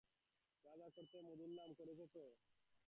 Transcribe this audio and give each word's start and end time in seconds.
যা 0.65 0.71
যা 0.79 0.87
করতে 0.95 1.17
মুদুল্লাম, 1.21 1.69
করেছ 1.73 1.99
তো? 2.13 2.23